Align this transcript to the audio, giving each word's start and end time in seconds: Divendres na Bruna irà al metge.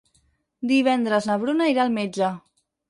Divendres 0.71 1.29
na 1.31 1.37
Bruna 1.45 1.71
irà 1.75 1.87
al 1.87 1.97
metge. 2.01 2.35